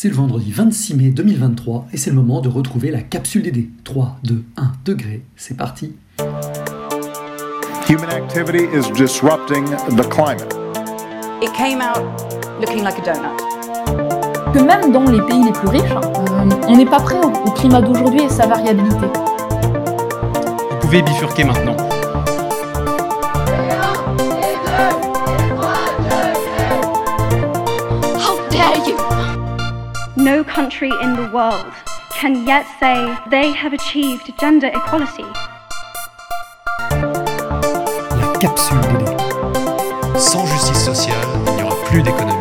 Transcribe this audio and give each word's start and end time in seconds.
C'est 0.00 0.10
le 0.10 0.14
vendredi 0.14 0.52
26 0.52 0.94
mai 0.94 1.10
2023 1.10 1.88
et 1.92 1.96
c'est 1.96 2.10
le 2.10 2.14
moment 2.14 2.40
de 2.40 2.48
retrouver 2.48 2.92
la 2.92 3.00
capsule 3.00 3.42
DD. 3.42 3.68
3, 3.82 4.20
2, 4.22 4.44
1 4.56 4.72
degré, 4.84 5.24
c'est 5.34 5.56
parti. 5.56 5.92
Human 7.88 8.08
activity 8.08 8.66
is 8.72 8.92
disrupting 8.92 9.64
the 9.96 10.08
climate. 10.08 10.54
It 11.42 11.52
came 11.52 11.80
out 11.80 12.04
looking 12.60 12.84
like 12.84 12.96
a 13.00 13.12
donut. 13.12 13.36
Que 14.54 14.60
même 14.60 14.92
dans 14.92 15.10
les 15.10 15.20
pays 15.22 15.42
les 15.42 15.50
plus 15.50 15.66
riches, 15.66 15.90
euh, 15.90 16.48
on 16.68 16.76
n'est 16.76 16.86
pas 16.86 17.00
prêt 17.00 17.18
au 17.20 17.50
climat 17.50 17.80
d'aujourd'hui 17.80 18.22
et 18.22 18.28
sa 18.28 18.46
variabilité. 18.46 19.06
Vous 20.70 20.78
pouvez 20.78 21.02
bifurquer 21.02 21.42
maintenant. 21.42 21.74
No 30.20 30.42
country 30.42 30.90
in 31.00 31.14
the 31.14 31.30
world 31.32 31.72
can 32.10 32.44
yet 32.44 32.66
say 32.80 33.16
they 33.30 33.52
have 33.52 33.72
achieved 33.72 34.32
gender 34.40 34.66
equality. 34.66 35.22
La 36.90 38.32
capsule. 38.40 38.80
Sans 40.18 40.44
justice 40.44 40.84
sociale, 40.84 41.14
il 41.46 41.54
n'y 41.54 41.62
aura 41.62 41.76
plus 41.84 42.02
d'économie. 42.02 42.34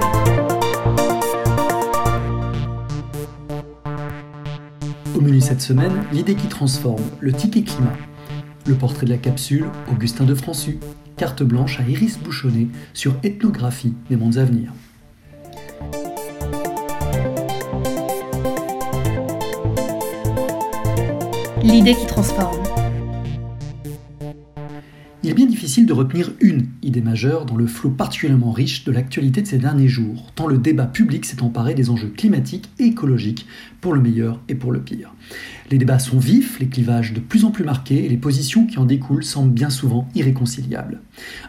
Au 5.16 5.22
menu 5.22 5.40
cette 5.40 5.62
semaine, 5.62 6.04
l'idée 6.12 6.34
qui 6.34 6.48
transforme, 6.48 7.04
le 7.20 7.32
ticket 7.32 7.62
climat. 7.62 7.94
Le 8.66 8.74
portrait 8.74 9.06
de 9.06 9.12
la 9.12 9.18
capsule, 9.18 9.68
Augustin 9.92 10.24
de 10.24 10.34
Françu. 10.34 10.80
Carte 11.16 11.44
blanche 11.44 11.80
à 11.80 11.84
Iris 11.84 12.18
Bouchonnet 12.18 12.70
sur 12.96 13.14
Ethnographie 13.24 13.94
des 14.10 14.16
mondes 14.16 14.40
à 14.40 14.46
venir. 14.46 14.72
L'idée 21.68 21.96
qui 21.96 22.06
transforme. 22.06 22.67
Il 25.28 25.32
est 25.32 25.34
bien 25.34 25.46
difficile 25.46 25.86
de 25.86 25.92
retenir 25.92 26.32
une 26.40 26.68
idée 26.84 27.02
majeure 27.02 27.46
dans 27.46 27.58
le 27.58 27.68
flot 27.68 27.90
particulièrement 27.90 28.54
riche 28.54 28.86
de 28.86 28.94
l'actualité 28.94 29.42
de 29.42 29.48
ces 29.48 29.58
derniers 29.58 29.90
jours, 29.90 30.32
tant 30.36 30.48
le 30.48 30.58
débat 30.58 30.86
public 30.86 31.26
s'est 31.26 31.42
emparé 31.42 31.74
des 31.74 31.90
enjeux 31.90 32.08
climatiques 32.08 32.70
et 32.80 32.86
écologiques, 32.86 33.46
pour 33.82 33.94
le 33.94 34.00
meilleur 34.00 34.42
et 34.48 34.56
pour 34.56 34.72
le 34.72 34.80
pire. 34.80 35.14
Les 35.70 35.78
débats 35.78 36.00
sont 36.00 36.18
vifs, 36.18 36.62
les 36.62 36.70
clivages 36.70 37.12
de 37.12 37.20
plus 37.20 37.44
en 37.44 37.52
plus 37.52 37.66
marqués 37.66 38.06
et 38.06 38.08
les 38.08 38.16
positions 38.16 38.66
qui 38.66 38.80
en 38.80 38.86
découlent 38.86 39.26
semblent 39.26 39.52
bien 39.52 39.70
souvent 39.70 40.08
irréconciliables. 40.16 41.02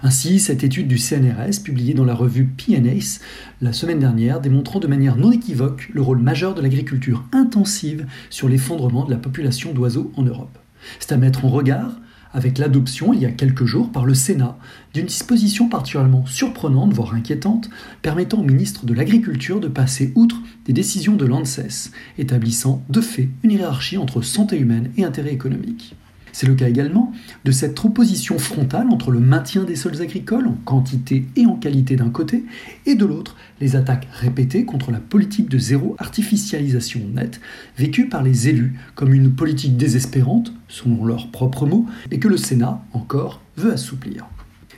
Ainsi, 0.02 0.40
cette 0.40 0.64
étude 0.64 0.88
du 0.88 0.98
CNRS, 0.98 1.62
publiée 1.62 1.94
dans 1.94 2.04
la 2.04 2.14
revue 2.14 2.46
PNAS 2.46 3.20
la 3.60 3.72
semaine 3.72 4.00
dernière, 4.00 4.40
démontrant 4.40 4.80
de 4.80 4.88
manière 4.88 5.14
non 5.14 5.30
équivoque 5.30 5.88
le 5.92 6.02
rôle 6.02 6.18
majeur 6.18 6.56
de 6.56 6.62
l'agriculture 6.62 7.24
intensive 7.30 8.06
sur 8.28 8.48
l'effondrement 8.48 9.04
de 9.04 9.12
la 9.12 9.18
population 9.18 9.72
d'oiseaux 9.72 10.10
en 10.16 10.24
Europe. 10.24 10.58
C'est 10.98 11.12
à 11.12 11.16
mettre 11.16 11.44
en 11.44 11.48
regard 11.48 12.00
avec 12.32 12.58
l'adoption 12.58 13.12
il 13.12 13.20
y 13.20 13.26
a 13.26 13.30
quelques 13.30 13.64
jours 13.64 13.90
par 13.90 14.04
le 14.04 14.14
Sénat 14.14 14.58
d'une 14.94 15.06
disposition 15.06 15.68
particulièrement 15.68 16.26
surprenante, 16.26 16.92
voire 16.92 17.14
inquiétante, 17.14 17.70
permettant 18.02 18.40
au 18.40 18.44
ministre 18.44 18.86
de 18.86 18.94
l'Agriculture 18.94 19.60
de 19.60 19.68
passer 19.68 20.12
outre 20.14 20.36
des 20.64 20.72
décisions 20.72 21.16
de 21.16 21.26
l'ANSES, 21.26 21.90
établissant 22.18 22.82
de 22.88 23.00
fait 23.00 23.28
une 23.42 23.52
hiérarchie 23.52 23.98
entre 23.98 24.22
santé 24.22 24.58
humaine 24.58 24.90
et 24.96 25.04
intérêt 25.04 25.32
économique. 25.32 25.94
C'est 26.38 26.46
le 26.46 26.54
cas 26.54 26.68
également 26.68 27.10
de 27.44 27.50
cette 27.50 27.84
opposition 27.84 28.38
frontale 28.38 28.90
entre 28.90 29.10
le 29.10 29.18
maintien 29.18 29.64
des 29.64 29.74
sols 29.74 30.00
agricoles 30.00 30.46
en 30.46 30.56
quantité 30.64 31.26
et 31.34 31.46
en 31.46 31.56
qualité 31.56 31.96
d'un 31.96 32.10
côté, 32.10 32.44
et 32.86 32.94
de 32.94 33.04
l'autre 33.04 33.34
les 33.60 33.74
attaques 33.74 34.06
répétées 34.12 34.64
contre 34.64 34.92
la 34.92 35.00
politique 35.00 35.48
de 35.48 35.58
zéro 35.58 35.96
artificialisation 35.98 37.00
nette, 37.12 37.40
vécue 37.76 38.08
par 38.08 38.22
les 38.22 38.46
élus 38.46 38.78
comme 38.94 39.14
une 39.14 39.32
politique 39.32 39.76
désespérante, 39.76 40.52
selon 40.68 41.04
leurs 41.04 41.28
propres 41.32 41.66
mots, 41.66 41.86
et 42.12 42.20
que 42.20 42.28
le 42.28 42.36
Sénat, 42.36 42.84
encore, 42.92 43.42
veut 43.56 43.72
assouplir. 43.72 44.28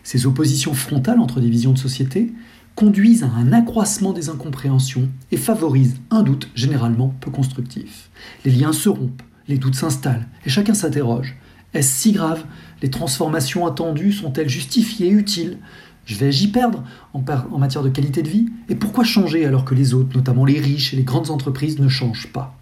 Ces 0.03 0.25
oppositions 0.25 0.73
frontales 0.73 1.21
entre 1.21 1.41
des 1.41 1.51
visions 1.51 1.75
de 1.75 1.79
société 1.79 2.33
conduisent 2.75 3.23
à 3.25 3.29
un 3.37 3.53
accroissement 3.53 4.15
des 4.15 4.31
incompréhensions 4.31 5.11
et 5.31 5.37
favorisent 5.37 6.01
un 6.11 6.23
doute 6.23 6.49
généralement 6.55 7.15
peu 7.21 7.31
constructif. 7.31 8.09
Les 8.47 8.51
liens 8.51 8.73
se 8.73 8.89
rompent, 8.89 9.23
les 9.47 9.59
doutes 9.59 9.75
s'installent, 9.75 10.27
et 10.47 10.49
chacun 10.49 10.73
s'interroge. 10.73 11.37
Est-ce 11.75 12.03
si 12.03 12.13
grave? 12.13 12.45
Les 12.83 12.91
transformations 12.91 13.67
attendues 13.67 14.13
sont-elles 14.13 14.49
justifiées, 14.49 15.11
utiles? 15.11 15.59
Je 16.07 16.17
vais-je 16.17 16.45
y 16.45 16.49
perdre 16.49 16.83
en, 17.13 17.23
matière 17.59 17.83
de 17.83 17.89
qualité 17.89 18.23
de 18.23 18.29
vie? 18.29 18.47
Et 18.69 18.75
pourquoi 18.75 19.05
changer 19.05 19.45
alors 19.45 19.65
que 19.65 19.75
les 19.75 19.95
autres, 19.95 20.17
notamment 20.17 20.45
les 20.45 20.59
riches 20.59 20.93
et 20.93 20.97
les 20.97 21.05
grandes 21.05 21.31
entreprises, 21.31 21.79
ne 21.79 21.89
changent 21.89 22.33
pas? 22.33 22.59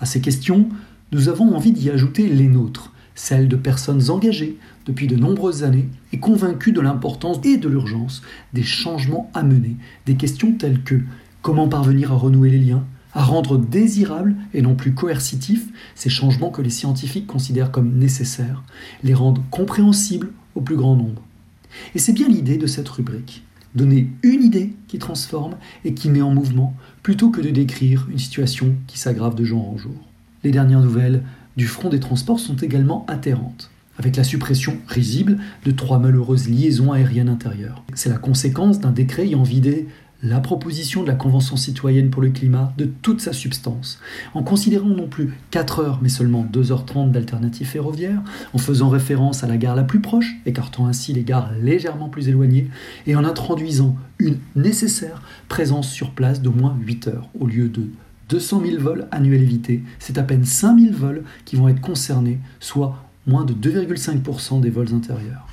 À 0.00 0.06
ces 0.06 0.20
questions, 0.20 0.68
nous 1.12 1.28
avons 1.28 1.54
envie 1.54 1.72
d'y 1.72 1.90
ajouter 1.90 2.26
les 2.28 2.48
nôtres, 2.48 2.92
celles 3.14 3.48
de 3.48 3.56
personnes 3.56 4.10
engagées 4.10 4.58
depuis 4.86 5.06
de 5.06 5.16
nombreuses 5.16 5.62
années 5.62 5.88
et 6.12 6.18
convaincues 6.18 6.72
de 6.72 6.80
l'importance 6.80 7.38
et 7.44 7.58
de 7.58 7.68
l'urgence 7.68 8.22
des 8.54 8.62
changements 8.62 9.30
à 9.34 9.42
mener, 9.42 9.76
des 10.06 10.16
questions 10.16 10.52
telles 10.52 10.82
que 10.82 11.00
comment 11.42 11.68
parvenir 11.68 12.12
à 12.12 12.16
renouer 12.16 12.50
les 12.50 12.58
liens, 12.58 12.84
à 13.14 13.22
rendre 13.22 13.58
désirables 13.58 14.36
et 14.54 14.62
non 14.62 14.74
plus 14.74 14.94
coercitifs 14.94 15.66
ces 15.94 16.10
changements 16.10 16.50
que 16.50 16.62
les 16.62 16.70
scientifiques 16.70 17.26
considèrent 17.26 17.70
comme 17.70 17.98
nécessaires, 17.98 18.62
les 19.02 19.14
rendre 19.14 19.42
compréhensibles 19.50 20.30
au 20.54 20.60
plus 20.60 20.76
grand 20.76 20.96
nombre. 20.96 21.22
Et 21.94 21.98
c'est 21.98 22.12
bien 22.12 22.28
l'idée 22.28 22.56
de 22.56 22.66
cette 22.66 22.88
rubrique, 22.88 23.44
donner 23.74 24.08
une 24.22 24.42
idée 24.42 24.72
qui 24.88 24.98
transforme 24.98 25.56
et 25.84 25.94
qui 25.94 26.08
met 26.08 26.22
en 26.22 26.34
mouvement, 26.34 26.74
plutôt 27.02 27.30
que 27.30 27.40
de 27.40 27.50
décrire 27.50 28.06
une 28.10 28.18
situation 28.18 28.74
qui 28.86 28.98
s'aggrave 28.98 29.34
de 29.34 29.44
jour 29.44 29.68
en 29.68 29.76
jour. 29.76 29.96
Les 30.42 30.50
dernières 30.50 30.80
nouvelles 30.80 31.22
du 31.56 31.66
front 31.66 31.88
des 31.88 32.00
transports 32.00 32.40
sont 32.40 32.56
également 32.56 33.04
atterrantes 33.08 33.70
avec 34.00 34.16
la 34.16 34.24
suppression 34.24 34.78
risible 34.88 35.36
de 35.66 35.70
trois 35.72 35.98
malheureuses 35.98 36.48
liaisons 36.48 36.92
aériennes 36.92 37.28
intérieures. 37.28 37.84
C'est 37.92 38.08
la 38.08 38.16
conséquence 38.16 38.80
d'un 38.80 38.92
décret 38.92 39.24
ayant 39.26 39.42
vidé 39.42 39.88
la 40.22 40.40
proposition 40.40 41.02
de 41.02 41.08
la 41.08 41.14
Convention 41.14 41.56
citoyenne 41.56 42.10
pour 42.10 42.22
le 42.22 42.30
climat 42.30 42.72
de 42.76 42.84
toute 42.84 43.20
sa 43.20 43.32
substance, 43.32 43.98
en 44.34 44.42
considérant 44.42 44.88
non 44.88 45.08
plus 45.08 45.34
4 45.50 45.80
heures 45.80 45.98
mais 46.02 46.08
seulement 46.08 46.44
2h30 46.44 47.10
d'alternatives 47.10 47.68
ferroviaires, 47.68 48.22
en 48.52 48.58
faisant 48.58 48.88
référence 48.88 49.44
à 49.44 49.46
la 49.46 49.56
gare 49.56 49.76
la 49.76 49.84
plus 49.84 50.00
proche, 50.00 50.36
écartant 50.44 50.86
ainsi 50.86 51.12
les 51.12 51.24
gares 51.24 51.52
légèrement 51.60 52.08
plus 52.08 52.28
éloignées, 52.28 52.68
et 53.06 53.16
en 53.16 53.24
introduisant 53.24 53.96
une 54.18 54.38
nécessaire 54.56 55.22
présence 55.48 55.90
sur 55.90 56.10
place 56.10 56.42
d'au 56.42 56.52
moins 56.52 56.76
8 56.80 57.08
heures, 57.08 57.28
au 57.38 57.46
lieu 57.46 57.68
de 57.68 57.88
200 58.28 58.62
000 58.64 58.82
vols 58.82 59.08
annuels 59.10 59.42
évités, 59.42 59.82
c'est 59.98 60.18
à 60.18 60.22
peine 60.22 60.44
5 60.44 60.78
000 60.78 60.94
vols 60.94 61.24
qui 61.44 61.56
vont 61.56 61.68
être 61.68 61.80
concernés, 61.80 62.38
soit 62.60 63.04
moins 63.26 63.44
de 63.44 63.54
2,5% 63.54 64.60
des 64.60 64.70
vols 64.70 64.94
intérieurs. 64.94 65.46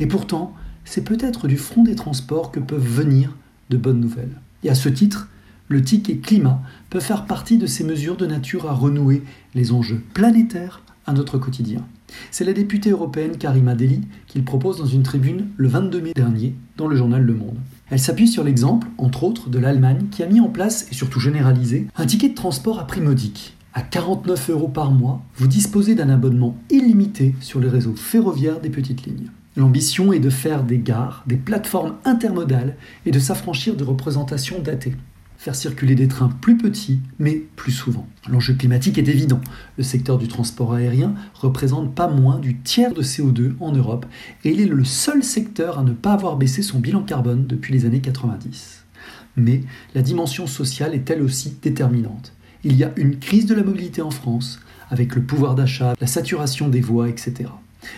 Et 0.00 0.06
pourtant, 0.06 0.54
c'est 0.84 1.04
peut-être 1.04 1.46
du 1.46 1.56
front 1.56 1.82
des 1.82 1.94
transports 1.94 2.50
que 2.50 2.60
peuvent 2.60 2.86
venir 2.86 3.36
de 3.70 3.76
bonnes 3.76 4.00
nouvelles. 4.00 4.40
Et 4.62 4.70
à 4.70 4.74
ce 4.74 4.88
titre, 4.88 5.28
le 5.68 5.82
ticket 5.82 6.16
climat 6.16 6.60
peut 6.90 7.00
faire 7.00 7.26
partie 7.26 7.56
de 7.56 7.66
ces 7.66 7.84
mesures 7.84 8.16
de 8.16 8.26
nature 8.26 8.68
à 8.68 8.74
renouer 8.74 9.22
les 9.54 9.72
enjeux 9.72 10.02
planétaires 10.12 10.82
à 11.06 11.12
notre 11.12 11.38
quotidien. 11.38 11.86
C'est 12.30 12.44
la 12.44 12.52
députée 12.52 12.90
européenne 12.90 13.38
Karima 13.38 13.74
Deli 13.74 14.00
qui 14.26 14.38
le 14.38 14.44
propose 14.44 14.78
dans 14.78 14.86
une 14.86 15.04
tribune 15.04 15.48
le 15.56 15.68
22 15.68 16.00
mai 16.00 16.12
dernier 16.14 16.54
dans 16.76 16.88
le 16.88 16.96
journal 16.96 17.22
Le 17.22 17.34
Monde. 17.34 17.58
Elle 17.88 18.00
s'appuie 18.00 18.28
sur 18.28 18.44
l'exemple, 18.44 18.88
entre 18.98 19.24
autres, 19.24 19.48
de 19.48 19.58
l'Allemagne 19.58 20.06
qui 20.10 20.22
a 20.22 20.26
mis 20.26 20.40
en 20.40 20.48
place 20.48 20.86
et 20.90 20.94
surtout 20.94 21.20
généralisé 21.20 21.86
un 21.96 22.06
ticket 22.06 22.30
de 22.30 22.34
transport 22.34 22.80
à 22.80 22.86
prix 22.86 23.00
modique. 23.00 23.56
À 23.72 23.82
49 23.82 24.50
euros 24.50 24.68
par 24.68 24.90
mois, 24.90 25.22
vous 25.36 25.46
disposez 25.46 25.94
d'un 25.94 26.10
abonnement 26.10 26.56
illimité 26.70 27.36
sur 27.40 27.60
les 27.60 27.68
réseaux 27.68 27.94
ferroviaires 27.94 28.60
des 28.60 28.70
petites 28.70 29.06
lignes. 29.06 29.30
L'ambition 29.56 30.12
est 30.12 30.20
de 30.20 30.30
faire 30.30 30.62
des 30.62 30.78
gares 30.78 31.24
des 31.26 31.36
plateformes 31.36 31.96
intermodales 32.04 32.76
et 33.04 33.10
de 33.10 33.18
s'affranchir 33.18 33.74
de 33.74 33.82
représentations 33.82 34.60
datées. 34.60 34.94
Faire 35.38 35.56
circuler 35.56 35.94
des 35.94 36.06
trains 36.06 36.28
plus 36.28 36.56
petits, 36.56 37.00
mais 37.18 37.42
plus 37.56 37.72
souvent. 37.72 38.06
L'enjeu 38.28 38.54
climatique 38.54 38.98
est 38.98 39.08
évident. 39.08 39.40
Le 39.76 39.82
secteur 39.82 40.18
du 40.18 40.28
transport 40.28 40.74
aérien 40.74 41.14
représente 41.34 41.94
pas 41.94 42.08
moins 42.08 42.38
du 42.38 42.58
tiers 42.58 42.92
de 42.92 43.02
CO2 43.02 43.54
en 43.58 43.72
Europe 43.72 44.06
et 44.44 44.50
il 44.50 44.60
est 44.60 44.66
le 44.66 44.84
seul 44.84 45.24
secteur 45.24 45.78
à 45.78 45.82
ne 45.82 45.92
pas 45.92 46.12
avoir 46.12 46.36
baissé 46.36 46.62
son 46.62 46.78
bilan 46.78 47.02
carbone 47.02 47.46
depuis 47.46 47.72
les 47.72 47.86
années 47.86 48.02
90. 48.02 48.84
Mais 49.36 49.62
la 49.94 50.02
dimension 50.02 50.46
sociale 50.46 50.94
est 50.94 51.10
elle 51.10 51.22
aussi 51.22 51.56
déterminante. 51.60 52.34
Il 52.62 52.76
y 52.76 52.84
a 52.84 52.92
une 52.96 53.18
crise 53.18 53.46
de 53.46 53.54
la 53.54 53.62
mobilité 53.64 54.02
en 54.02 54.10
France, 54.10 54.60
avec 54.90 55.14
le 55.14 55.22
pouvoir 55.22 55.54
d'achat, 55.54 55.94
la 55.98 56.06
saturation 56.06 56.68
des 56.68 56.82
voies, 56.82 57.08
etc. 57.08 57.48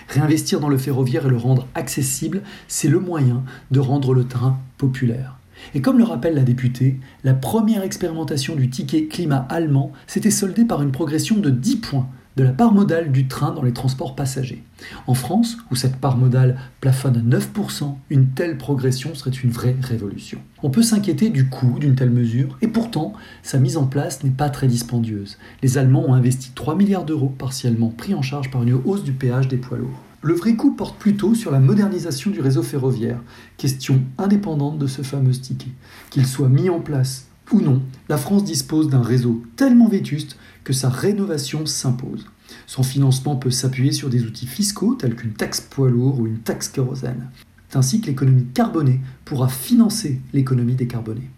Réinvestir 0.09 0.61
dans 0.61 0.69
le 0.69 0.79
ferroviaire 0.79 1.27
et 1.27 1.31
le 1.31 1.37
rendre 1.37 1.67
accessible, 1.75 2.43
c'est 2.69 2.89
le 2.89 3.00
moyen 3.00 3.43
de 3.71 3.81
rendre 3.81 4.15
le 4.15 4.25
train 4.25 4.59
populaire. 4.79 5.39
Et 5.75 5.81
comme 5.81 5.99
le 5.99 6.05
rappelle 6.05 6.35
la 6.35 6.43
députée, 6.43 6.99
la 7.25 7.35
première 7.35 7.83
expérimentation 7.83 8.56
du 8.56 8.69
ticket 8.69 9.06
climat 9.06 9.47
allemand 9.49 9.93
s'était 10.06 10.31
soldée 10.31 10.65
par 10.65 10.83
une 10.83 10.93
progression 10.93 11.39
de 11.39 11.50
10 11.50 11.77
points 11.77 12.09
de 12.37 12.44
la 12.44 12.52
part 12.52 12.73
modale 12.73 13.12
du 13.12 13.29
train 13.29 13.52
dans 13.52 13.62
les 13.62 13.73
transports 13.73 14.14
passagers. 14.14 14.64
En 15.06 15.14
France, 15.14 15.58
où 15.70 15.76
cette 15.76 15.96
part 15.96 16.17
modale 16.17 16.58
plafonne 16.81 17.17
à 17.17 17.37
9%, 17.37 17.94
une 18.11 18.29
telle 18.29 18.58
progression 18.58 19.14
serait 19.14 19.31
une 19.31 19.50
vraie 19.50 19.76
révolution. 19.81 20.38
On 20.62 20.70
peut 20.70 20.82
s'inquiéter 20.82 21.31
du 21.31 21.49
coût 21.49 21.79
d'une 21.79 21.94
telle 21.94 22.11
mesure, 22.11 22.56
et 22.62 22.69
pourtant, 22.69 23.12
sa 23.43 23.58
mise 23.58 23.76
en 23.76 23.87
place 23.87 24.25
n'est 24.25 24.31
pas 24.31 24.50
très 24.50 24.67
dispendieuse. 24.67 25.38
Les 25.62 25.79
Allemands 25.79 26.08
ont 26.08 26.14
investi 26.14 26.52
3 26.55 26.75
milliards 26.75 27.05
d'euros, 27.05 27.32
partiellement 27.37 27.90
pris 27.90 28.14
en 28.14 28.23
charge 28.23 28.50
par 28.50 28.62
une 28.62 28.75
hausse 28.75 29.05
du 29.05 29.12
péage 29.12 29.49
des 29.49 29.58
poids 29.58 29.78
lourds. 29.78 30.00
Le 30.25 30.35
vrai 30.35 30.55
coup 30.55 30.70
porte 30.70 30.99
plutôt 30.99 31.35
sur 31.35 31.50
la 31.50 31.58
modernisation 31.58 32.31
du 32.31 32.40
réseau 32.40 32.62
ferroviaire, 32.62 33.20
question 33.56 34.02
indépendante 34.19 34.78
de 34.78 34.87
ce 34.87 35.02
fameux 35.02 35.32
ticket. 35.32 35.73
Qu'il 36.11 36.26
soit 36.26 36.49
mis 36.49 36.70
en 36.70 36.78
place 36.78 37.26
ou 37.50 37.61
non, 37.61 37.82
la 38.08 38.17
France 38.17 38.44
dispose 38.44 38.88
d'un 38.88 39.02
réseau 39.02 39.43
tellement 39.56 39.88
vétuste 39.88 40.38
que 40.64 40.73
sa 40.73 40.88
rénovation 40.88 41.67
s'impose. 41.67 42.26
Son 42.67 42.82
financement 42.82 43.37
peut 43.37 43.50
s'appuyer 43.50 43.93
sur 43.93 44.11
des 44.11 44.25
outils 44.25 44.47
fiscaux 44.47 44.94
tels 44.94 45.17
qu'une 45.17 45.32
taxe 45.32 45.61
poids 45.61 45.91
lourd 45.91 46.20
ou 46.20 46.26
une 46.26 46.38
taxe 46.38 46.69
kérosène. 46.69 47.29
C'est 47.69 47.79
ainsi 47.79 48.00
que 48.00 48.06
l'économie 48.06 48.47
carbonée 48.53 49.00
pourra 49.25 49.49
financer 49.49 50.20
l'économie 50.32 50.75
décarbonée. 50.75 51.31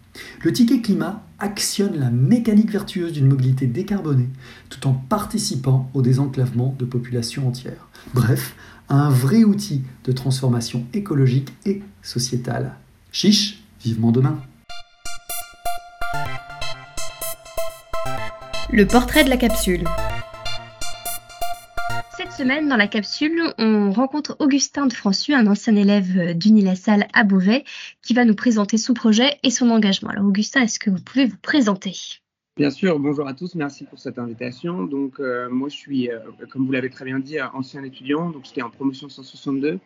Le 0.43 0.53
ticket 0.53 0.81
climat 0.81 1.23
actionne 1.39 1.97
la 1.97 2.09
mécanique 2.09 2.71
vertueuse 2.71 3.13
d'une 3.13 3.27
mobilité 3.27 3.67
décarbonée 3.67 4.29
tout 4.69 4.87
en 4.87 4.93
participant 4.93 5.89
au 5.93 6.01
désenclavement 6.01 6.75
de 6.79 6.85
populations 6.85 7.47
entières. 7.47 7.87
Bref, 8.13 8.55
un 8.89 9.09
vrai 9.09 9.43
outil 9.43 9.81
de 10.03 10.11
transformation 10.11 10.85
écologique 10.93 11.53
et 11.65 11.81
sociétale. 12.01 12.75
Chiche, 13.11 13.63
vivement 13.83 14.11
demain. 14.11 14.39
Le 18.75 18.85
portrait 18.85 19.23
de 19.23 19.29
la 19.29 19.37
capsule. 19.37 19.85
Cette 22.17 22.33
semaine, 22.33 22.67
dans 22.67 22.75
la 22.75 22.89
capsule, 22.89 23.41
on 23.57 23.93
rencontre 23.93 24.35
Augustin 24.39 24.85
de 24.85 24.91
Françu, 24.91 25.33
un 25.33 25.47
ancien 25.47 25.77
élève 25.77 26.37
d'Unilassal 26.37 27.07
à 27.13 27.23
Beauvais, 27.23 27.63
qui 28.01 28.13
va 28.13 28.25
nous 28.25 28.35
présenter 28.35 28.77
son 28.77 28.93
projet 28.93 29.39
et 29.43 29.49
son 29.49 29.69
engagement. 29.69 30.09
Alors 30.09 30.25
Augustin, 30.25 30.61
est-ce 30.61 30.77
que 30.77 30.89
vous 30.89 30.99
pouvez 30.99 31.23
vous 31.23 31.37
présenter? 31.41 31.93
Bien 32.57 32.69
sûr, 32.69 32.99
bonjour 32.99 33.29
à 33.29 33.33
tous, 33.33 33.55
merci 33.55 33.85
pour 33.85 33.97
cette 33.97 34.19
invitation. 34.19 34.83
Donc 34.83 35.21
euh, 35.21 35.47
moi 35.49 35.69
je 35.69 35.75
suis, 35.77 36.11
euh, 36.11 36.19
comme 36.51 36.65
vous 36.65 36.73
l'avez 36.73 36.89
très 36.89 37.05
bien 37.05 37.19
dit, 37.19 37.39
ancien 37.53 37.81
étudiant, 37.81 38.29
donc 38.29 38.43
j'étais 38.43 38.61
en 38.61 38.69
promotion 38.69 39.07
162 39.07 39.79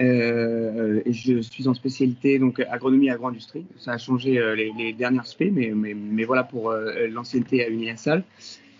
euh, 0.00 1.00
je 1.06 1.40
suis 1.40 1.68
en 1.68 1.74
spécialité 1.74 2.38
donc 2.38 2.60
agronomie 2.70 3.10
agro-industrie. 3.10 3.64
Ça 3.78 3.92
a 3.92 3.98
changé 3.98 4.40
les, 4.56 4.72
les, 4.76 4.92
dernières 4.92 5.26
spé, 5.26 5.50
mais, 5.50 5.72
mais, 5.74 6.24
voilà 6.24 6.44
pour 6.44 6.72
l'ancienneté 7.10 7.64
à 7.64 7.68
Unilassal. 7.68 8.24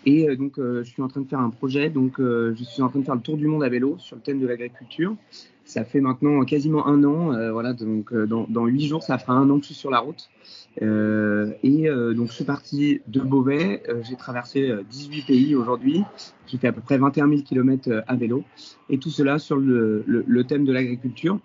Et 0.05 0.35
donc 0.35 0.53
je 0.57 0.83
suis 0.83 1.01
en 1.01 1.07
train 1.07 1.21
de 1.21 1.27
faire 1.27 1.39
un 1.39 1.51
projet, 1.51 1.89
donc 1.89 2.15
je 2.17 2.63
suis 2.63 2.81
en 2.81 2.89
train 2.89 2.99
de 2.99 3.05
faire 3.05 3.15
le 3.15 3.21
tour 3.21 3.37
du 3.37 3.45
monde 3.45 3.63
à 3.63 3.69
vélo 3.69 3.97
sur 3.99 4.15
le 4.15 4.21
thème 4.21 4.39
de 4.39 4.47
l'agriculture. 4.47 5.15
Ça 5.71 5.85
fait 5.85 6.01
maintenant 6.01 6.43
quasiment 6.43 6.85
un 6.85 7.01
an, 7.05 7.31
voilà, 7.53 7.71
donc 7.71 8.13
dans 8.13 8.65
huit 8.65 8.87
jours, 8.87 9.03
ça 9.03 9.17
fera 9.17 9.31
un 9.33 9.49
an 9.49 9.55
que 9.55 9.61
je 9.61 9.67
suis 9.67 9.75
sur 9.75 9.89
la 9.89 9.99
route. 9.99 10.29
Euh, 10.81 11.51
et 11.63 11.89
euh, 11.89 12.13
donc 12.13 12.27
je 12.29 12.33
suis 12.33 12.43
parti 12.43 13.01
de 13.07 13.19
Beauvais, 13.19 13.83
euh, 13.89 14.01
j'ai 14.03 14.15
traversé 14.15 14.71
18 14.89 15.25
pays 15.25 15.55
aujourd'hui, 15.55 16.03
j'ai 16.47 16.57
fait 16.57 16.67
à 16.67 16.73
peu 16.73 16.81
près 16.81 16.97
21 16.97 17.29
000 17.29 17.41
km 17.41 18.03
à 18.05 18.15
vélo, 18.15 18.43
et 18.89 18.97
tout 18.97 19.09
cela 19.09 19.39
sur 19.39 19.57
le 19.57 20.43
thème 20.43 20.65
de 20.65 20.73
l'agriculture. 20.73 21.39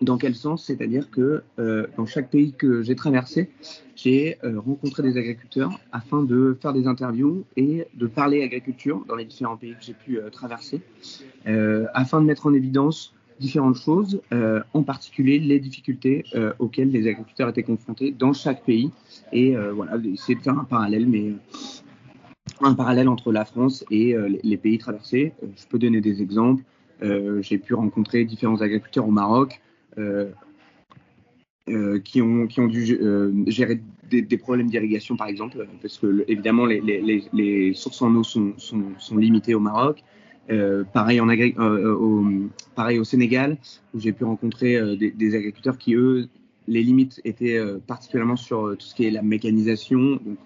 Dans 0.00 0.16
quel 0.16 0.36
sens? 0.36 0.66
C'est-à-dire 0.66 1.10
que 1.10 1.42
dans 1.96 2.06
chaque 2.06 2.30
pays 2.30 2.52
que 2.52 2.82
j'ai 2.82 2.94
traversé, 2.94 3.50
j'ai 3.96 4.38
rencontré 4.44 5.02
des 5.02 5.16
agriculteurs 5.16 5.80
afin 5.90 6.22
de 6.22 6.56
faire 6.62 6.72
des 6.72 6.86
interviews 6.86 7.44
et 7.56 7.88
de 7.94 8.06
parler 8.06 8.44
agriculture 8.44 9.04
dans 9.08 9.16
les 9.16 9.24
différents 9.24 9.56
pays 9.56 9.72
que 9.72 9.82
j'ai 9.82 9.94
pu 9.94 10.20
traverser, 10.30 10.82
afin 11.94 12.20
de 12.20 12.26
mettre 12.26 12.46
en 12.46 12.54
évidence 12.54 13.12
différentes 13.38 13.76
choses, 13.76 14.20
euh, 14.32 14.60
en 14.74 14.82
particulier 14.82 15.38
les 15.38 15.60
difficultés 15.60 16.24
euh, 16.34 16.52
auxquelles 16.58 16.90
les 16.90 17.08
agriculteurs 17.08 17.48
étaient 17.48 17.62
confrontés 17.62 18.10
dans 18.10 18.32
chaque 18.32 18.64
pays. 18.64 18.90
Et 19.32 19.56
euh, 19.56 19.72
voilà, 19.72 19.96
essayer 20.04 20.34
de 20.34 20.42
faire 20.42 20.58
un 20.58 20.64
parallèle, 20.64 21.06
mais 21.06 21.32
un 22.60 22.74
parallèle 22.74 23.08
entre 23.08 23.32
la 23.32 23.44
France 23.44 23.84
et 23.90 24.16
les 24.42 24.56
pays 24.56 24.78
traversés. 24.78 25.32
je 25.42 25.66
peux 25.68 25.78
donner 25.78 26.00
des 26.00 26.22
exemples. 26.22 26.64
J'ai 27.40 27.58
pu 27.58 27.74
rencontrer 27.74 28.24
différents 28.24 28.60
agriculteurs 28.62 29.06
au 29.06 29.12
Maroc. 29.12 29.60
qui, 32.04 32.22
ont, 32.22 32.46
qui 32.46 32.60
ont 32.60 32.66
dû 32.66 32.98
gérer 33.46 33.80
des, 34.10 34.38
problèmes 34.38 34.68
d'irrigation, 34.68 35.16
par 35.16 35.28
exemple, 35.28 35.68
parce 35.82 35.98
que 35.98 36.24
évidemment 36.26 36.66
les, 36.66 37.72
sources 37.74 38.02
en 38.02 38.14
eau 38.16 38.24
sont, 38.24 38.54
sont 38.56 39.16
limitées 39.16 39.54
au 39.54 39.60
Maroc. 39.60 40.02
Euh, 40.50 40.84
euh, 40.96 41.94
au, 41.94 42.24
pareil 42.74 42.98
au 42.98 43.04
Sénégal, 43.04 43.58
où 43.92 44.00
j'ai 44.00 44.12
pu 44.12 44.24
rencontrer 44.24 44.76
euh, 44.76 44.96
des, 44.96 45.10
des, 45.10 45.34
agriculteurs 45.34 45.76
qui, 45.76 45.94
eux, 45.94 46.28
les 46.66 46.82
limites 46.82 47.20
étaient 47.24 47.60
particulièrement 47.86 48.36
sur 48.36 48.76
tout 48.78 48.86
ce 48.86 48.94
qui 48.94 49.06
est 49.06 49.10
la 49.10 49.22
mécanisation, 49.22 50.16
donc 50.16 50.38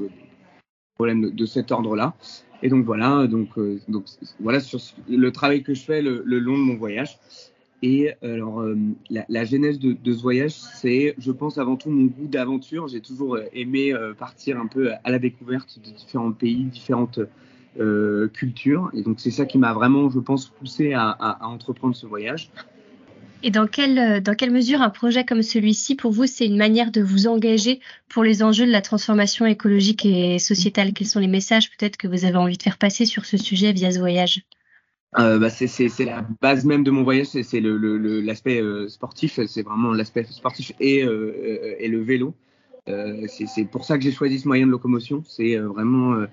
problème 0.95 1.23
de, 1.23 1.31
de, 1.31 1.47
cet 1.47 1.73
ordre-là. 1.73 2.15
Et 2.63 2.69
donc 2.69 2.85
voilà, 2.85 3.27
donc, 3.27 3.59
donc 3.89 4.05
voilà 4.39 4.61
sur 4.61 4.79
le 5.09 5.33
travail 5.33 5.65
que 5.65 5.75
je 5.75 5.83
fais 5.83 6.01
le, 6.01 6.23
long 6.25 6.57
de 6.57 6.63
mon 6.63 6.77
voyage. 6.77 7.19
Et 7.83 8.13
alors, 8.23 8.65
la, 9.11 9.25
la, 9.29 9.45
genèse 9.45 9.81
de, 9.81 9.95
de 9.95 10.13
ce 10.13 10.23
voyage, 10.23 10.53
c'est, 10.53 11.17
je 11.19 11.33
pense, 11.33 11.59
avant 11.59 11.75
tout 11.75 11.91
mon 11.91 12.05
goût 12.05 12.29
d'aventure. 12.29 12.87
J'ai 12.87 13.01
toujours 13.01 13.37
aimé 13.53 13.93
partir 14.17 14.61
un 14.61 14.69
peu 14.69 14.93
à 15.03 15.11
la 15.11 15.19
découverte 15.19 15.81
de 15.85 15.91
différents 15.91 16.31
pays, 16.31 16.67
différentes 16.67 17.19
euh, 17.81 18.29
culture. 18.29 18.91
Et 18.95 19.03
donc 19.03 19.21
c'est 19.21 19.31
ça 19.31 19.47
qui 19.47 19.59
m'a 19.59 19.73
vraiment, 19.73 20.11
je 20.11 20.19
pense, 20.19 20.49
poussé 20.49 20.93
à, 20.93 21.09
à, 21.11 21.45
à, 21.45 21.47
entreprendre 21.47 21.95
ce 21.95 22.07
voyage. 22.07 22.51
Et 23.45 23.51
dans 23.51 23.67
quelle, 23.67 24.23
dans 24.23 24.35
quelle 24.35 24.53
mesure 24.53 24.83
un 24.83 24.91
projet 24.91 25.25
comme 25.25 25.43
celui-ci, 25.43 25.97
pour 25.97 26.13
vous, 26.13 26.27
c'est 26.27 26.47
une 26.47 26.57
manière 26.57 26.93
de 26.93 27.03
vous 27.03 27.27
engager 27.27 27.81
pour 28.09 28.23
les 28.23 28.43
enjeux 28.43 28.67
de 28.67 28.71
la 28.71 28.83
transformation 28.83 29.47
écologique 29.47 30.07
et 30.07 30.39
sociétale? 30.39 30.93
Quels 30.93 31.09
sont 31.09 31.19
les 31.19 31.27
messages 31.27 31.69
peut-être 31.71 31.97
que 31.97 32.07
vous 32.07 32.25
avez 32.25 32.37
envie 32.37 32.57
de 32.57 32.63
faire 32.63 32.79
passer 32.79 33.05
sur 33.05 33.25
ce 33.25 33.37
sujet 33.37 33.73
via 33.73 33.91
ce 33.91 33.99
voyage? 33.99 34.45
Euh, 35.19 35.39
bah 35.39 35.51
c'est 35.51 36.05
la 36.07 36.27
base 36.41 36.65
même 36.65 36.85
de 36.85 36.91
mon 36.91 37.03
voyage, 37.03 37.27
c'est 37.27 37.43
l'aspect 37.43 37.61
le, 37.61 37.99
le, 37.99 38.85
euh, 38.85 38.89
sportif, 38.89 39.41
c'est 39.47 39.63
vraiment 39.63 39.93
l'aspect 39.93 40.25
sportif 40.25 40.73
et, 40.81 41.05
euh, 41.05 41.77
et, 41.79 41.89
le 41.89 42.01
vélo. 42.01 42.35
Euh, 42.89 43.27
c'est 43.29 43.65
pour 43.65 43.85
ça 43.85 43.99
que 43.99 44.05
j'ai 44.05 44.13
choisi 44.13 44.39
ce 44.39 44.49
moyen 44.49 44.67
de 44.67 44.71
locomotion. 44.71 45.23
C'est 45.29 45.59
euh, 45.59 45.69
vraiment 45.69 46.25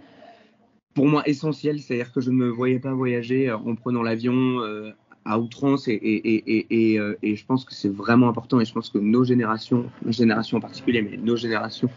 pour 0.94 1.08
moi 1.08 1.24
essentiel, 1.28 1.80
c'est-à-dire 1.80 2.12
que 2.12 2.22
je 2.22 2.32
ne 2.32 2.36
me 2.36 2.50
voyais 2.50 2.80
pas 2.80 2.94
voyager 2.94 3.52
en 3.52 3.76
prenant 3.76 4.02
l'avion 4.02 4.62
euh, 4.62 4.92
à 5.26 5.40
outrance 5.40 5.88
euh, 5.88 5.98
et 6.02 7.36
je 7.36 7.46
pense 7.46 7.66
que 7.66 7.74
c'est 7.74 7.94
vraiment 7.94 8.30
important 8.30 8.60
et 8.60 8.66
je 8.66 8.74
pense 8.74 8.90
que 8.90 8.98
nos 8.98 9.24
générations, 9.24 9.86
générations 10.08 10.58
en 10.58 10.62
particulier, 10.62 11.02
mais 11.02 11.18
nos 11.18 11.36
générations 11.36 11.90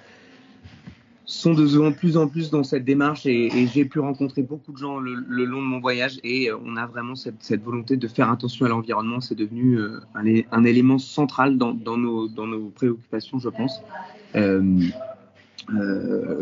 sont 1.25 1.55
de 1.55 1.91
plus 1.93 2.17
en 2.17 2.29
plus 2.29 2.51
dans 2.51 2.65
cette 2.65 2.85
démarche 2.85 3.27
et, 3.27 3.49
j'ai 3.73 3.85
pu 3.85 4.01
rencontrer 4.01 4.43
beaucoup 4.43 4.73
de 4.73 4.77
gens 4.77 4.99
le, 4.99 5.15
long 5.45 5.61
de 5.61 5.67
mon 5.67 5.81
voyage 5.81 6.19
et 6.25 6.51
euh, 6.51 6.57
on 6.65 6.77
a 6.77 6.87
vraiment 6.87 7.15
cette, 7.15 7.63
volonté 7.63 7.97
de 7.97 8.09
faire 8.09 8.31
attention 8.31 8.67
à 8.67 8.69
l'environnement. 8.69 9.21
C'est 9.21 9.35
devenu 9.35 9.79
euh, 9.79 10.01
un, 10.15 10.65
élément 10.65 10.99
central 10.99 11.57
dans, 11.57 11.75
nos, 11.75 12.71
préoccupations, 12.75 13.39
je 13.39 13.49
pense. 13.49 13.81
Euh, 14.35 14.91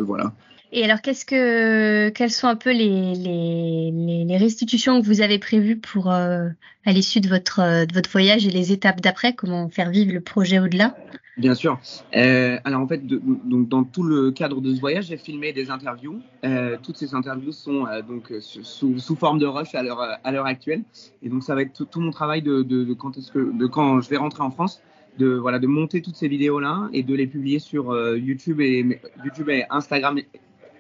voilà. 0.00 0.32
Et 0.72 0.84
alors, 0.84 1.00
qu'est-ce 1.00 1.24
que, 1.24 2.10
quelles 2.10 2.30
sont 2.30 2.46
un 2.46 2.56
peu 2.56 2.70
les, 2.70 3.14
les, 3.14 4.24
les 4.24 4.36
restitutions 4.36 5.00
que 5.00 5.06
vous 5.06 5.20
avez 5.20 5.38
prévues 5.38 5.76
pour 5.76 6.12
euh, 6.12 6.48
à 6.84 6.92
l'issue 6.92 7.20
de 7.20 7.28
votre 7.28 7.60
euh, 7.60 7.86
de 7.86 7.92
votre 7.92 8.10
voyage 8.10 8.46
et 8.46 8.50
les 8.50 8.72
étapes 8.72 9.00
d'après 9.00 9.34
Comment 9.34 9.68
faire 9.68 9.90
vivre 9.90 10.12
le 10.12 10.20
projet 10.20 10.60
au-delà? 10.60 10.96
Bien 11.38 11.54
sûr. 11.54 11.80
Euh, 12.14 12.58
alors 12.64 12.82
en 12.82 12.86
fait, 12.86 13.04
de, 13.06 13.20
donc 13.44 13.68
dans 13.68 13.82
tout 13.82 14.02
le 14.02 14.30
cadre 14.30 14.60
de 14.60 14.74
ce 14.74 14.80
voyage, 14.80 15.06
j'ai 15.06 15.16
filmé 15.16 15.52
des 15.52 15.70
interviews. 15.70 16.20
Euh, 16.44 16.76
toutes 16.80 16.98
ces 16.98 17.14
interviews 17.14 17.52
sont 17.52 17.86
euh, 17.86 18.02
donc 18.02 18.32
sous, 18.40 18.98
sous, 18.98 19.16
forme 19.16 19.38
de 19.38 19.46
rush 19.46 19.74
à 19.74 19.82
l'heure 19.82 20.00
à 20.22 20.32
l'heure 20.32 20.46
actuelle. 20.46 20.82
Et 21.22 21.28
donc 21.28 21.42
ça 21.42 21.54
va 21.54 21.62
être 21.62 21.72
tout, 21.72 21.86
tout 21.86 22.00
mon 22.00 22.10
travail 22.10 22.42
de, 22.42 22.62
de, 22.62 22.84
de 22.84 22.94
quand 22.94 23.16
est-ce 23.16 23.32
que 23.32 23.56
de 23.56 23.66
quand 23.66 24.00
je 24.00 24.10
vais 24.10 24.18
rentrer 24.18 24.42
en 24.42 24.50
France 24.50 24.82
de 25.18 25.34
voilà 25.34 25.58
de 25.58 25.66
monter 25.66 26.02
toutes 26.02 26.16
ces 26.16 26.28
vidéos 26.28 26.60
là 26.60 26.88
et 26.92 27.02
de 27.02 27.14
les 27.14 27.26
publier 27.26 27.58
sur 27.58 27.90
euh, 27.90 28.16
YouTube 28.18 28.60
et 28.60 29.00
YouTube 29.24 29.48
et 29.48 29.64
Instagram 29.70 30.20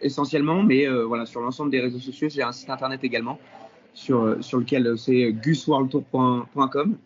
essentiellement, 0.02 0.62
mais 0.62 0.86
euh, 0.86 1.04
voilà, 1.04 1.26
sur 1.26 1.40
l'ensemble 1.40 1.70
des 1.70 1.80
réseaux 1.80 1.98
sociaux, 1.98 2.28
j'ai 2.28 2.42
un 2.42 2.52
site 2.52 2.70
internet 2.70 3.02
également 3.04 3.38
sur, 3.94 4.22
euh, 4.22 4.40
sur 4.40 4.58
lequel 4.58 4.86
euh, 4.86 4.96
c'est 4.96 5.32
gusworldtour.com. 5.32 6.96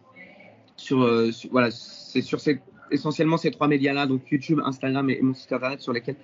Sur, 0.77 1.09
voilà, 1.53 1.71
c'est 1.71 2.21
sur 2.21 2.41
ces, 2.41 2.61
essentiellement 2.91 3.37
ces 3.37 3.53
trois 3.53 3.69
médias-là, 3.69 4.07
donc 4.07 4.29
YouTube, 4.29 4.61
Instagram 4.65 5.09
et, 5.09 5.21
mon 5.23 5.33
site 5.33 5.53
internet 5.53 5.81
sur 5.81 5.93
lesquels 5.93 6.17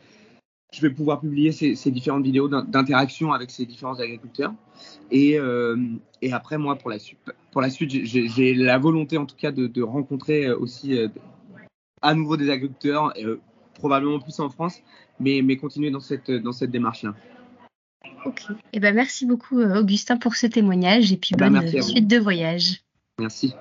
je 0.73 0.81
vais 0.81 0.91
pouvoir 0.91 1.21
publier 1.21 1.53
ces, 1.53 1.91
différentes 1.93 2.25
vidéos 2.25 2.49
d'interaction 2.49 3.33
avec 3.33 3.53
ces 3.53 3.65
différents 3.65 4.01
agriculteurs. 4.01 4.53
Et, 5.13 5.39
et 6.23 6.33
après, 6.33 6.59
moi, 6.59 6.75
pour 6.75 6.91
la 6.91 6.99
suite, 6.99 7.19
pour 7.53 7.61
la 7.61 7.71
suite, 7.71 7.91
j'ai 7.91 8.55
la 8.55 8.79
volonté, 8.79 9.19
en 9.19 9.27
tout 9.27 9.37
cas, 9.37 9.53
de, 9.53 9.83
rencontrer 9.83 10.51
aussi 10.51 10.99
à 12.03 12.15
nouveau 12.15 12.37
des 12.37 12.51
agriculteurs, 12.51 13.13
probablement 13.81 14.21
plus 14.21 14.39
en 14.41 14.51
France, 14.51 14.79
mais, 15.19 15.41
mais 15.43 15.57
continuer 15.57 15.91
dans 15.91 16.01
cette, 16.01 16.31
dans 16.31 16.53
cette 16.53 16.71
démarche-là. 16.71 17.15
Ok. 18.27 18.43
Eh 18.73 18.81
ben, 18.81 18.95
merci 18.95 19.25
beaucoup, 19.27 19.59
euh, 19.59 19.81
Augustin, 19.81 20.19
pour 20.19 20.37
ce 20.37 20.47
témoignage 20.47 21.11
et 21.13 21.17
puis 21.17 21.35
Ben, 21.37 21.51
bonne 21.51 21.83
suite 21.83 22.07
de 22.07 22.19
voyage. 22.19 22.83
Merci. 23.19 23.55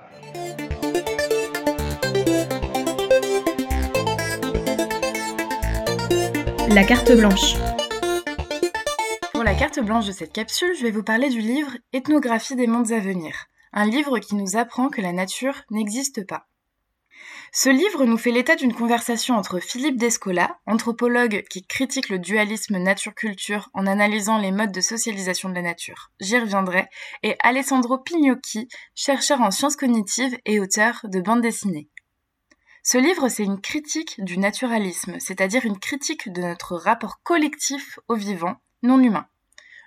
La 6.70 6.84
carte 6.84 7.12
blanche. 7.16 7.56
Pour 9.32 9.44
la 9.44 9.56
carte 9.56 9.80
blanche 9.80 10.06
de 10.06 10.12
cette 10.12 10.34
capsule, 10.34 10.76
je 10.78 10.84
vais 10.84 10.92
vous 10.92 11.04
parler 11.04 11.30
du 11.30 11.40
livre 11.40 11.72
Ethnographie 11.94 12.58
des 12.58 12.68
mondes 12.68 12.92
à 12.92 13.00
venir, 13.00 13.34
un 13.72 13.86
livre 13.86 14.20
qui 14.20 14.36
nous 14.36 14.58
apprend 14.58 14.90
que 14.90 15.02
la 15.02 15.14
nature 15.14 15.56
n'existe 15.72 16.28
pas. 16.28 16.49
Ce 17.52 17.70
livre 17.70 18.06
nous 18.06 18.18
fait 18.18 18.32
l'état 18.32 18.56
d'une 18.56 18.74
conversation 18.74 19.36
entre 19.36 19.60
Philippe 19.60 19.98
Descola, 19.98 20.60
anthropologue 20.68 21.44
qui 21.50 21.66
critique 21.66 22.10
le 22.10 22.20
dualisme 22.20 22.78
nature-culture 22.78 23.70
en 23.74 23.88
analysant 23.88 24.38
les 24.38 24.52
modes 24.52 24.72
de 24.72 24.82
socialisation 24.82 25.50
de 25.50 25.56
la 25.56 25.64
nature. 25.64 26.12
J'y 26.20 26.38
reviendrai, 26.38 26.88
et 27.24 27.36
Alessandro 27.42 27.98
Pignocchi, 27.98 28.68
chercheur 28.94 29.42
en 29.42 29.50
sciences 29.50 29.76
cognitives 29.76 30.38
et 30.46 30.60
auteur 30.60 31.02
de 31.06 31.22
bande 31.22 31.42
dessinée. 31.42 31.90
Ce 32.84 33.00
livre, 33.00 33.30
c'est 33.30 33.44
une 33.44 33.62
critique 33.62 34.24
du 34.24 34.38
naturalisme, 34.38 35.20
c'est-à-dire 35.20 35.66
une 35.66 35.80
critique 35.80 36.32
de 36.32 36.42
notre 36.42 36.76
rapport 36.76 37.22
collectif 37.24 38.00
au 38.08 38.16
vivant, 38.16 38.58
non 38.84 39.02
humain. 39.02 39.26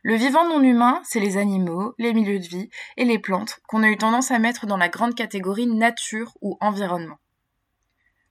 Le 0.03 0.17
vivant 0.17 0.49
non 0.49 0.61
humain, 0.63 1.01
c'est 1.05 1.21
les 1.21 1.37
animaux, 1.37 1.95
les 1.99 2.13
milieux 2.13 2.41
de 2.41 2.47
vie 2.47 2.71
et 2.97 3.05
les 3.05 3.21
plantes 3.21 3.61
qu'on 3.69 3.85
a 3.85 3.89
eu 3.89 3.97
tendance 3.97 4.33
à 4.33 4.41
mettre 4.41 4.67
dans 4.67 4.77
la 4.77 4.89
grande 4.89 5.15
catégorie 5.15 5.69
nature 5.69 6.37
ou 6.41 6.59
environnement. 6.61 7.19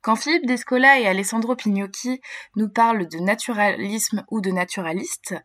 Quand 0.02 0.16
Philippe 0.16 0.48
Descola 0.48 1.00
et 1.00 1.06
Alessandro 1.06 1.56
Pignocchi 1.56 2.22
nous 2.56 2.70
parlent 2.70 3.08
de 3.08 3.20
naturalisme 3.20 4.26
ou 4.32 4.42
de 4.42 4.50
naturaliste, 4.50 5.36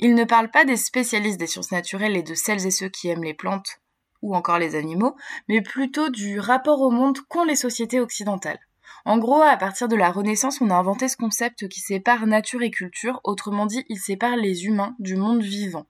ils 0.00 0.16
ne 0.16 0.24
parlent 0.24 0.50
pas 0.50 0.64
des 0.64 0.76
spécialistes 0.76 1.38
des 1.38 1.46
sciences 1.46 1.70
naturelles 1.70 2.16
et 2.16 2.24
de 2.24 2.34
celles 2.34 2.66
et 2.66 2.72
ceux 2.72 2.88
qui 2.88 3.08
aiment 3.08 3.22
les 3.22 3.34
plantes 3.34 3.78
ou 4.20 4.34
encore 4.34 4.58
les 4.58 4.74
animaux, 4.74 5.14
mais 5.48 5.62
plutôt 5.62 6.08
du 6.08 6.40
rapport 6.40 6.80
au 6.80 6.90
monde 6.90 7.18
qu'ont 7.28 7.44
les 7.44 7.56
sociétés 7.56 8.00
occidentales. 8.00 8.58
En 9.04 9.18
gros, 9.18 9.42
à 9.42 9.56
partir 9.56 9.86
de 9.86 9.96
la 9.96 10.10
Renaissance, 10.10 10.60
on 10.60 10.70
a 10.70 10.74
inventé 10.74 11.08
ce 11.08 11.16
concept 11.16 11.68
qui 11.68 11.80
sépare 11.80 12.26
nature 12.26 12.62
et 12.62 12.70
culture, 12.70 13.20
autrement 13.22 13.66
dit, 13.66 13.84
il 13.88 13.98
sépare 13.98 14.36
les 14.36 14.64
humains 14.64 14.96
du 14.98 15.16
monde 15.16 15.42
vivant. 15.42 15.86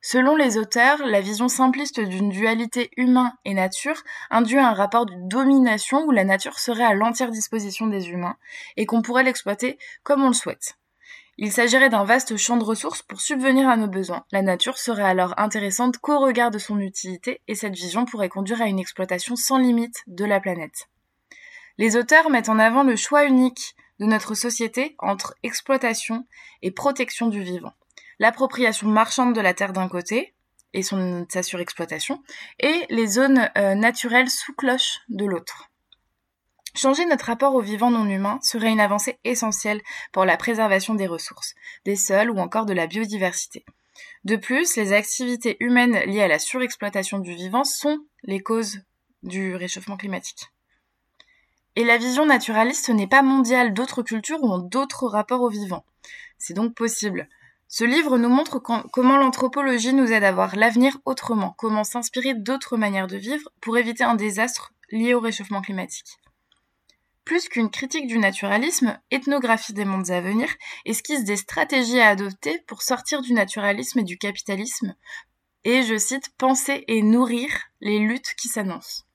Selon 0.00 0.36
les 0.36 0.58
auteurs, 0.58 1.04
la 1.04 1.20
vision 1.20 1.48
simpliste 1.48 2.00
d'une 2.00 2.30
dualité 2.30 2.90
humain 2.96 3.32
et 3.44 3.54
nature 3.54 4.00
induit 4.30 4.58
un 4.58 4.72
rapport 4.72 5.06
de 5.06 5.14
domination 5.28 6.04
où 6.04 6.12
la 6.12 6.24
nature 6.24 6.58
serait 6.58 6.84
à 6.84 6.94
l'entière 6.94 7.30
disposition 7.30 7.88
des 7.88 8.08
humains 8.10 8.36
et 8.76 8.86
qu'on 8.86 9.02
pourrait 9.02 9.24
l'exploiter 9.24 9.76
comme 10.04 10.22
on 10.22 10.28
le 10.28 10.34
souhaite. 10.34 10.78
Il 11.36 11.52
s'agirait 11.52 11.88
d'un 11.88 12.04
vaste 12.04 12.36
champ 12.36 12.56
de 12.56 12.64
ressources 12.64 13.02
pour 13.02 13.20
subvenir 13.20 13.68
à 13.68 13.76
nos 13.76 13.86
besoins. 13.86 14.24
La 14.32 14.42
nature 14.42 14.78
serait 14.78 15.04
alors 15.04 15.34
intéressante 15.36 15.98
qu'au 15.98 16.18
regard 16.18 16.50
de 16.50 16.58
son 16.58 16.78
utilité 16.80 17.40
et 17.46 17.54
cette 17.54 17.74
vision 17.74 18.04
pourrait 18.04 18.28
conduire 18.28 18.62
à 18.62 18.66
une 18.66 18.80
exploitation 18.80 19.36
sans 19.36 19.58
limite 19.58 20.02
de 20.06 20.24
la 20.24 20.40
planète. 20.40 20.88
Les 21.76 21.96
auteurs 21.96 22.30
mettent 22.30 22.48
en 22.48 22.58
avant 22.58 22.82
le 22.82 22.96
choix 22.96 23.24
unique 23.24 23.76
de 24.00 24.06
notre 24.06 24.34
société 24.34 24.96
entre 24.98 25.34
exploitation 25.42 26.26
et 26.62 26.70
protection 26.70 27.28
du 27.28 27.40
vivant. 27.40 27.72
L'appropriation 28.18 28.88
marchande 28.88 29.34
de 29.34 29.40
la 29.40 29.54
terre 29.54 29.72
d'un 29.72 29.88
côté 29.88 30.34
et 30.74 30.82
son, 30.82 31.26
sa 31.28 31.42
surexploitation 31.42 32.22
et 32.60 32.86
les 32.90 33.06
zones 33.06 33.48
euh, 33.56 33.74
naturelles 33.74 34.30
sous 34.30 34.52
cloche 34.54 35.00
de 35.08 35.24
l'autre. 35.24 35.70
Changer 36.74 37.06
notre 37.06 37.26
rapport 37.26 37.54
au 37.54 37.60
vivant 37.60 37.90
non 37.90 38.06
humain 38.06 38.38
serait 38.42 38.70
une 38.70 38.80
avancée 38.80 39.18
essentielle 39.24 39.80
pour 40.12 40.24
la 40.24 40.36
préservation 40.36 40.94
des 40.94 41.06
ressources, 41.06 41.54
des 41.84 41.96
sols 41.96 42.30
ou 42.30 42.38
encore 42.38 42.66
de 42.66 42.74
la 42.74 42.86
biodiversité. 42.86 43.64
De 44.24 44.36
plus, 44.36 44.76
les 44.76 44.92
activités 44.92 45.56
humaines 45.60 45.98
liées 46.06 46.22
à 46.22 46.28
la 46.28 46.38
surexploitation 46.38 47.18
du 47.18 47.34
vivant 47.34 47.64
sont 47.64 47.98
les 48.22 48.40
causes 48.40 48.80
du 49.22 49.56
réchauffement 49.56 49.96
climatique. 49.96 50.50
Et 51.74 51.84
la 51.84 51.98
vision 51.98 52.26
naturaliste 52.26 52.90
n'est 52.90 53.06
pas 53.06 53.22
mondiale, 53.22 53.72
d'autres 53.72 54.02
cultures 54.02 54.42
ont 54.42 54.58
d'autres 54.58 55.06
rapports 55.06 55.42
au 55.42 55.48
vivant. 55.48 55.84
C'est 56.36 56.54
donc 56.54 56.74
possible. 56.74 57.28
Ce 57.70 57.84
livre 57.84 58.16
nous 58.16 58.30
montre 58.30 58.58
comment 58.58 59.18
l'anthropologie 59.18 59.92
nous 59.92 60.10
aide 60.10 60.24
à 60.24 60.32
voir 60.32 60.56
l'avenir 60.56 60.98
autrement, 61.04 61.54
comment 61.58 61.84
s'inspirer 61.84 62.32
d'autres 62.32 62.78
manières 62.78 63.06
de 63.06 63.18
vivre 63.18 63.50
pour 63.60 63.76
éviter 63.76 64.04
un 64.04 64.14
désastre 64.14 64.72
lié 64.90 65.12
au 65.12 65.20
réchauffement 65.20 65.60
climatique. 65.60 66.18
Plus 67.26 67.50
qu'une 67.50 67.68
critique 67.68 68.06
du 68.06 68.18
naturalisme, 68.18 68.98
Ethnographie 69.10 69.74
des 69.74 69.84
mondes 69.84 70.10
à 70.10 70.22
venir 70.22 70.48
esquisse 70.86 71.24
des 71.24 71.36
stratégies 71.36 72.00
à 72.00 72.08
adopter 72.08 72.58
pour 72.66 72.80
sortir 72.80 73.20
du 73.20 73.34
naturalisme 73.34 73.98
et 73.98 74.04
du 74.04 74.16
capitalisme, 74.16 74.94
et, 75.64 75.82
je 75.82 75.98
cite, 75.98 76.30
penser 76.38 76.84
et 76.88 77.02
nourrir 77.02 77.50
les 77.82 77.98
luttes 77.98 78.34
qui 78.40 78.48
s'annoncent. 78.48 79.07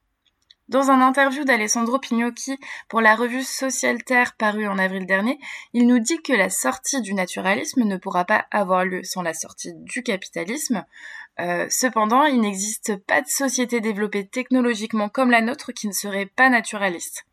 Dans 0.70 0.92
un 0.92 1.02
interview 1.02 1.44
d'Alessandro 1.44 2.00
Pignocchi 2.00 2.58
pour 2.88 3.02
la 3.02 3.16
revue 3.16 3.44
Social 3.44 4.02
Terre 4.02 4.36
parue 4.38 4.66
en 4.68 4.78
avril 4.78 5.06
dernier, 5.06 5.38
il 5.74 5.88
nous 5.88 6.00
dit 6.00 6.22
que 6.22 6.32
la 6.32 6.50
sortie 6.50 7.02
du 7.02 7.14
naturalisme 7.14 7.84
ne 7.84 7.98
pourra 7.98 8.24
pas 8.24 8.46
avoir 8.50 8.86
lieu 8.86 9.04
sans 9.04 9.22
la 9.22 9.34
sortie 9.34 9.74
du 9.74 10.04
capitalisme. 10.04 10.86
Euh, 11.42 11.68
cependant, 11.70 12.24
il 12.24 12.40
n'existe 12.40 12.96
pas 12.96 13.22
de 13.22 13.28
société 13.28 13.82
développée 13.82 14.26
technologiquement 14.26 15.10
comme 15.10 15.32
la 15.32 15.42
nôtre 15.42 15.74
qui 15.74 15.88
ne 15.88 15.94
serait 15.94 16.28
pas 16.28 16.50
naturaliste. 16.50 17.26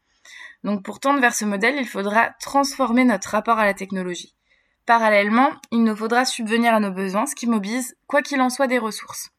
Donc 0.65 0.83
pour 0.83 0.99
tendre 0.99 1.21
vers 1.21 1.35
ce 1.35 1.45
modèle, 1.45 1.77
il 1.79 1.87
faudra 1.87 2.31
transformer 2.41 3.05
notre 3.05 3.31
rapport 3.31 3.61
à 3.61 3.65
la 3.65 3.75
technologie. 3.75 4.35
Parallèlement, 4.87 5.53
il 5.71 5.85
nous 5.85 5.95
faudra 5.95 6.25
subvenir 6.25 6.75
à 6.75 6.81
nos 6.81 6.91
besoins, 6.91 7.27
ce 7.27 7.37
qui 7.37 7.47
mobilise, 7.47 7.97
quoi 8.09 8.23
qu'il 8.23 8.41
en 8.41 8.51
soit, 8.51 8.67
des 8.67 8.79
ressources. 8.79 9.31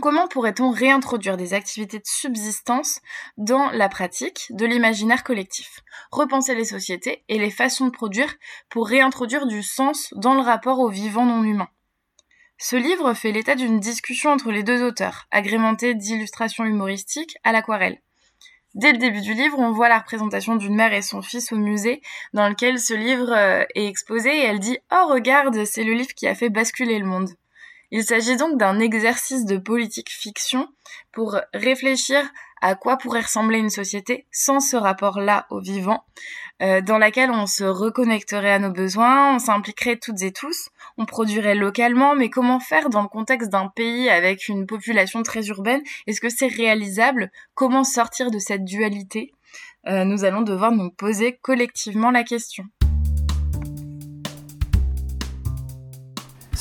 Comment 0.00 0.26
pourrait-on 0.26 0.70
réintroduire 0.70 1.36
des 1.36 1.54
activités 1.54 1.98
de 1.98 2.06
subsistance 2.06 3.00
dans 3.36 3.70
la 3.70 3.88
pratique 3.88 4.46
de 4.50 4.66
l'imaginaire 4.66 5.22
collectif? 5.22 5.80
Repenser 6.10 6.54
les 6.54 6.64
sociétés 6.64 7.24
et 7.28 7.38
les 7.38 7.50
façons 7.50 7.86
de 7.86 7.92
produire 7.92 8.34
pour 8.68 8.88
réintroduire 8.88 9.46
du 9.46 9.62
sens 9.62 10.12
dans 10.16 10.34
le 10.34 10.40
rapport 10.40 10.80
au 10.80 10.88
vivant 10.88 11.24
non 11.24 11.44
humain. 11.44 11.68
Ce 12.58 12.74
livre 12.74 13.14
fait 13.14 13.32
l'état 13.32 13.54
d'une 13.54 13.80
discussion 13.80 14.30
entre 14.30 14.50
les 14.50 14.62
deux 14.62 14.82
auteurs, 14.82 15.26
agrémentée 15.30 15.94
d'illustrations 15.94 16.64
humoristiques 16.64 17.36
à 17.44 17.52
l'aquarelle. 17.52 18.00
Dès 18.74 18.92
le 18.92 18.98
début 18.98 19.20
du 19.20 19.34
livre, 19.34 19.58
on 19.58 19.72
voit 19.72 19.88
la 19.88 19.98
représentation 19.98 20.56
d'une 20.56 20.74
mère 20.74 20.94
et 20.94 21.02
son 21.02 21.22
fils 21.22 21.52
au 21.52 21.56
musée 21.56 22.00
dans 22.32 22.48
lequel 22.48 22.80
ce 22.80 22.94
livre 22.94 23.32
est 23.74 23.86
exposé 23.86 24.30
et 24.30 24.44
elle 24.44 24.58
dit 24.58 24.78
«Oh 24.92 25.08
regarde, 25.10 25.64
c'est 25.64 25.84
le 25.84 25.92
livre 25.92 26.14
qui 26.14 26.26
a 26.26 26.34
fait 26.34 26.50
basculer 26.50 26.98
le 26.98 27.06
monde». 27.06 27.30
Il 27.94 28.04
s'agit 28.04 28.38
donc 28.38 28.56
d'un 28.56 28.80
exercice 28.80 29.44
de 29.44 29.58
politique 29.58 30.10
fiction 30.10 30.66
pour 31.12 31.38
réfléchir 31.52 32.22
à 32.62 32.74
quoi 32.74 32.96
pourrait 32.96 33.20
ressembler 33.20 33.58
une 33.58 33.68
société 33.68 34.26
sans 34.32 34.60
ce 34.60 34.76
rapport-là 34.76 35.46
au 35.50 35.60
vivant, 35.60 36.02
euh, 36.62 36.80
dans 36.80 36.96
laquelle 36.96 37.30
on 37.30 37.46
se 37.46 37.64
reconnecterait 37.64 38.52
à 38.52 38.58
nos 38.58 38.70
besoins, 38.70 39.34
on 39.34 39.38
s'impliquerait 39.38 39.98
toutes 39.98 40.22
et 40.22 40.32
tous, 40.32 40.70
on 40.96 41.04
produirait 41.04 41.54
localement, 41.54 42.14
mais 42.14 42.30
comment 42.30 42.60
faire 42.60 42.88
dans 42.88 43.02
le 43.02 43.08
contexte 43.08 43.50
d'un 43.50 43.68
pays 43.68 44.08
avec 44.08 44.48
une 44.48 44.66
population 44.66 45.22
très 45.22 45.48
urbaine? 45.48 45.82
Est-ce 46.06 46.22
que 46.22 46.30
c'est 46.30 46.46
réalisable? 46.46 47.30
Comment 47.54 47.84
sortir 47.84 48.30
de 48.30 48.38
cette 48.38 48.64
dualité? 48.64 49.34
Euh, 49.86 50.04
Nous 50.04 50.24
allons 50.24 50.40
devoir 50.42 50.72
nous 50.72 50.90
poser 50.90 51.38
collectivement 51.42 52.10
la 52.10 52.24
question. 52.24 52.64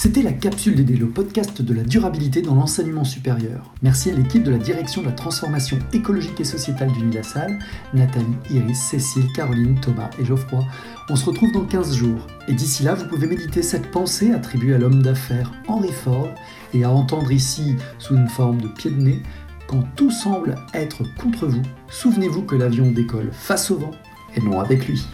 C'était 0.03 0.23
la 0.23 0.33
capsule 0.33 0.73
d'aider 0.73 0.95
le 0.95 1.09
podcast 1.09 1.61
de 1.61 1.75
la 1.75 1.83
durabilité 1.83 2.41
dans 2.41 2.55
l'enseignement 2.55 3.03
supérieur. 3.03 3.71
Merci 3.83 4.09
à 4.09 4.13
l'équipe 4.15 4.41
de 4.41 4.49
la 4.49 4.57
direction 4.57 5.01
de 5.03 5.05
la 5.05 5.11
transformation 5.11 5.77
écologique 5.93 6.39
et 6.41 6.43
sociétale 6.43 6.91
du 6.91 7.21
Salle, 7.21 7.59
Nathalie, 7.93 8.25
Iris, 8.49 8.79
Cécile, 8.79 9.31
Caroline, 9.35 9.79
Thomas 9.79 10.09
et 10.19 10.25
Geoffroy. 10.25 10.65
On 11.07 11.15
se 11.15 11.25
retrouve 11.25 11.51
dans 11.51 11.65
15 11.65 11.95
jours. 11.95 12.25
Et 12.47 12.53
d'ici 12.53 12.81
là, 12.81 12.95
vous 12.95 13.05
pouvez 13.05 13.27
méditer 13.27 13.61
cette 13.61 13.91
pensée 13.91 14.31
attribuée 14.31 14.73
à 14.73 14.79
l'homme 14.79 15.03
d'affaires 15.03 15.51
Henry 15.67 15.91
Ford 15.91 16.33
et 16.73 16.83
à 16.83 16.89
entendre 16.89 17.31
ici, 17.31 17.75
sous 17.99 18.15
une 18.15 18.27
forme 18.27 18.59
de 18.59 18.69
pied 18.69 18.89
de 18.89 18.99
nez, 18.99 19.21
quand 19.67 19.83
tout 19.95 20.09
semble 20.09 20.55
être 20.73 21.03
contre 21.21 21.45
vous, 21.45 21.61
souvenez-vous 21.91 22.41
que 22.41 22.55
l'avion 22.55 22.89
décolle 22.89 23.29
face 23.31 23.69
au 23.69 23.77
vent 23.77 23.91
et 24.35 24.41
non 24.41 24.61
avec 24.61 24.87
lui. 24.87 25.05